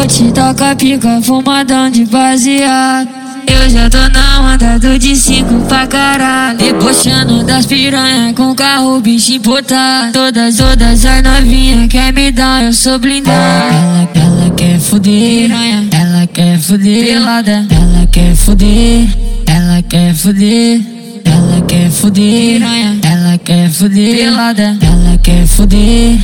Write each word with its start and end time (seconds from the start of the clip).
Vou 0.00 0.06
te 0.06 0.32
tocar 0.32 0.74
pica 0.76 1.20
fumadão 1.20 1.90
de 1.90 2.06
baseado. 2.06 3.06
Eu 3.46 3.68
já 3.68 3.90
tô 3.90 3.98
na 3.98 4.54
onda 4.54 4.78
do 4.78 4.98
de 4.98 5.14
cinco 5.14 5.60
pra 5.68 5.86
caralho. 5.86 6.56
Debochando 6.56 7.44
das 7.44 7.66
piranha 7.66 8.32
com 8.32 8.54
carro 8.54 8.98
bicho 9.02 9.34
importado. 9.34 10.10
Todas, 10.14 10.56
todas 10.56 11.04
as 11.04 11.22
novinhas 11.22 11.86
quer 11.88 12.14
me 12.14 12.32
dar, 12.32 12.64
eu 12.64 12.72
sou 12.72 12.98
blindado. 12.98 13.36
Ela, 13.36 14.08
ela 14.14 14.50
quer 14.56 14.80
fuder, 14.80 15.48
piranha. 15.50 15.88
Ela 15.92 16.26
quer 16.28 16.58
fuder, 16.58 17.04
pelada. 17.04 17.66
Ela 17.70 18.06
quer 18.10 18.34
fuder, 18.34 19.06
ela 19.46 19.82
quer 19.82 20.14
fuder. 20.14 20.80
Ela 21.26 21.60
quer 21.68 21.90
fuder, 21.90 22.58
piranha. 22.58 22.98
Ela 23.02 23.36
quer 23.36 23.68
fuder, 23.68 24.16
pelada. 24.16 24.78
Ela 24.80 25.18
quer 25.18 25.46
fuder, 25.46 26.18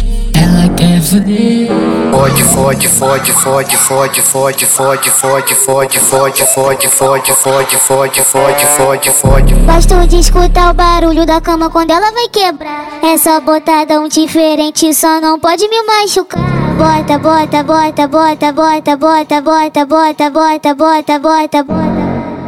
ela 0.46 0.68
quer 0.74 1.00
fuder. 1.02 1.68
Fode, 2.12 2.44
fode, 2.44 2.88
fode, 2.88 3.32
fode, 3.32 3.76
fode, 3.76 4.22
fode, 4.22 4.70
fode, 4.70 5.10
fode, 5.10 5.50
fode, 5.60 5.98
fode, 5.98 6.46
fode, 6.46 6.88
fode, 6.88 7.32
fode, 7.32 7.76
fode, 7.76 8.22
fode, 8.22 8.66
fode, 8.66 9.10
fode. 9.10 9.54
Gosto 9.54 10.06
de 10.06 10.20
escutar 10.20 10.70
o 10.70 10.74
barulho 10.74 11.26
da 11.26 11.40
cama 11.40 11.68
quando 11.68 11.90
ela 11.90 12.12
vai 12.12 12.28
quebrar. 12.28 12.86
É 13.02 13.18
só 13.18 13.40
botadão 13.40 14.08
diferente, 14.08 14.92
só 14.94 15.20
não 15.20 15.38
pode 15.38 15.68
me 15.68 15.82
machucar. 15.82 16.40
Bota, 16.76 17.18
bota, 17.18 17.62
bota, 17.62 18.06
bota, 18.06 18.52
bota, 18.52 18.96
bota, 18.96 19.40
bota, 19.40 19.86
bota, 19.86 20.30
bota, 20.30 20.74
bota, 20.74 21.18
bota, 21.18 21.64
bota. 21.64 21.95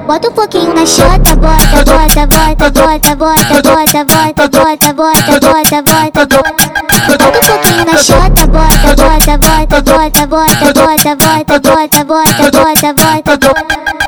Bota 0.09 0.31
um 0.31 0.33
pouquinho 0.33 0.73
na 0.73 0.87
chota, 0.87 1.37
bota, 1.37 1.85
bota, 1.85 2.27
bota, 2.27 2.71
bota, 2.71 3.15
bota, 3.15 3.63
bota, 3.63 4.05
bota, 4.05 4.49
bota, 4.49 4.93
bota, 4.95 4.95
bota, 4.95 5.83
bota, 5.83 6.27
bota. 6.27 6.65
Um 7.13 7.47
pouquinho 7.47 7.85
na 7.85 7.99
chota, 7.99 8.47
bota, 8.47 8.97
bota, 8.97 9.37
bota, 9.37 9.83
bota, 9.83 10.27
bota, 10.27 10.73
bota, 10.73 11.15
bota, 11.15 11.61
bota, 11.61 12.05
bota, 12.05 12.51
bota, 12.51 12.95
bota, 12.95 13.37
bota. 13.37 14.08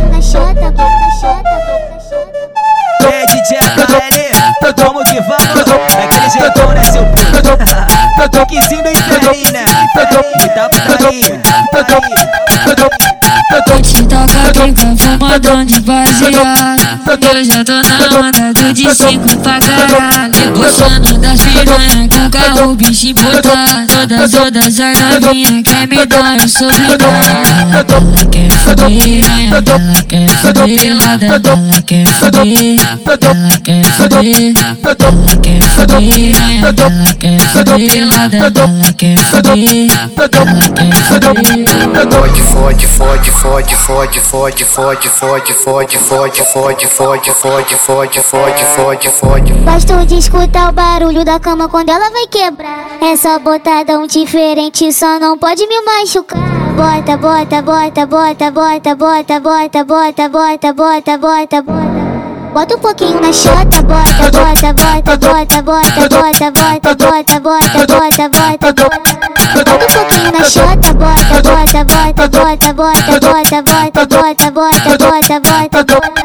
boca 0.00 0.22
chata, 0.22 0.70
boca 0.70 1.10
chata. 1.20 1.58
É 3.10 3.26
DJ 3.26 3.58
AKL, 3.58 4.74
tô 4.74 5.04
que 5.04 5.20
vai? 5.22 5.38
É 5.38 5.64
Daquele 5.96 6.30
jeitão, 6.30 6.68
né, 6.72 6.84
seu 6.84 7.04
puto? 7.06 8.28
Toquezinho 8.30 8.82
Tô 8.82 8.92
ferinho, 9.02 9.52
né? 9.52 9.64
Me 10.38 10.48
dá 10.54 10.68
farinha, 10.86 11.40
tô 13.66 13.80
Te 13.80 14.02
toca 14.02 14.52
quem 14.52 14.74
com 14.74 14.94
tô 14.96 15.38
dono 15.40 15.64
de 15.64 15.80
baseado 15.80 16.87
eu 17.06 17.44
já 17.44 17.64
tô 17.64 17.72
na 17.72 18.18
onda 18.18 18.52
do 18.52 18.72
de 18.72 18.94
cinco 18.94 19.36
pra 19.38 19.60
caralho. 19.60 20.32
Debochando 20.32 21.18
das 21.18 21.40
piranha 21.40 22.08
com 22.08 22.30
carro 22.30 22.74
bicho 22.74 23.06
importado. 23.08 23.86
Todas, 23.86 24.30
todas 24.32 24.80
as 24.80 24.98
novinhas 25.20 25.62
quer 25.62 25.86
me 25.86 26.04
dar, 26.06 26.36
eu 26.40 26.48
sou 26.48 26.68
blindado. 26.68 27.04
Ela, 27.72 27.84
quer 28.30 28.48
piranha. 28.88 29.48
Ela 29.54 30.02
quer 30.08 30.26
pelada. 30.52 31.26
Ela 31.26 31.82
quer 31.82 32.06
fuder, 32.08 32.76
ela 33.22 33.58
quer 33.62 33.84
fuder. 33.84 34.54
Ela 34.84 35.36
quer 35.42 35.60
piranha. 36.10 36.64
Ela 36.64 37.14
quer 37.14 37.38
pelada. 37.88 38.36
Ela 38.36 38.92
quer 38.92 39.18
fuder, 39.18 39.54
ela 39.54 40.12
quer 40.68 40.96
fuder. 41.06 41.48
Fode, 42.08 42.42
fode, 42.42 42.86
fode, 42.86 43.30
fode, 43.30 43.76
fode, 43.76 44.20
fode, 44.20 44.64
fode, 44.64 44.64
fode, 44.64 45.08
fode, 45.08 45.54
fode, 45.54 45.98
fode, 45.98 46.42
fode, 46.44 46.87
fode, 46.88 47.30
fode, 47.32 47.76
fode, 47.76 49.10
fode. 49.10 49.52
Gosto 49.52 50.06
de 50.06 50.18
escutar 50.18 50.70
o 50.70 50.72
barulho 50.72 51.24
da 51.24 51.38
cama 51.38 51.68
quando 51.68 51.90
ela 51.90 52.10
vai 52.10 52.26
quebrar. 52.26 52.86
É 53.00 53.16
só 53.16 53.38
botadão 53.38 54.06
diferente, 54.06 54.92
só 54.92 55.18
não 55.18 55.38
pode 55.38 55.66
me 55.66 55.80
machucar. 55.82 56.40
Bota, 56.74 57.16
bota, 57.16 57.62
bota, 57.62 58.06
bota, 58.06 58.50
bota, 58.50 58.94
bota, 58.94 59.40
bota, 59.40 59.84
bota, 59.84 60.28
bota, 60.28 60.72
bota, 60.72 60.72
bota, 60.72 61.62
bota. 61.62 62.18
Bota 62.52 62.76
um 62.76 62.78
pouquinho 62.78 63.20
na 63.20 63.32
chota, 63.32 63.82
bota, 63.82 64.30
bota, 64.32 64.72
bota, 64.72 65.16
bota, 65.16 65.62
bota, 65.62 66.08
bota, 66.08 66.50
bota, 66.50 66.94
bota, 66.94 67.40
bota, 67.40 67.40
bota, 67.40 68.28
bota, 68.28 68.72
bota. 68.72 69.08
Bota 69.54 69.74
um 69.74 69.78
pouquinho 69.78 70.32
na 70.32 70.44
chota, 70.44 70.92
bota, 70.94 71.42
bota, 71.42 71.84
bota, 71.84 72.28
bota, 72.28 72.72
bota, 72.72 73.22
bota, 73.22 73.62
bota, 73.62 73.62
bota, 73.62 74.50
bota, 74.50 74.50
bota, 74.50 75.40
bota, 75.40 75.84
bota. 75.84 76.17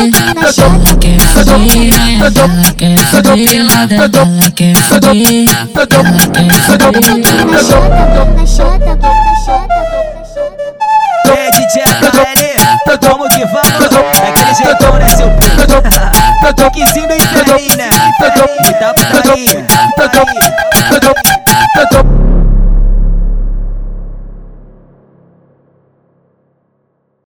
quer 0.96 1.20
fuder, 1.20 1.74
ela 2.48 2.72
quer 2.72 2.96
pelada. 3.46 3.94
Ela 3.94 4.50
quer 4.50 4.76
fuder, 4.76 5.20
ela 5.66 6.26
quer 6.32 6.46
na 7.44 7.58
chota, 7.58 8.02
na 8.26 8.46
chota, 8.46 8.96
na 8.96 9.34
chota. 9.44 9.76
É 11.26 11.50
DJ 11.50 11.82
HL, 11.82 12.98
como 13.00 13.28
que 13.28 13.44
vamos? 13.44 13.90
Daquele 13.90 14.54
jeitão, 14.54 14.92
né, 14.94 15.08
seu 15.08 15.28
puto? 15.30 15.66
Toquezinho 16.54 17.08
bem 17.08 17.18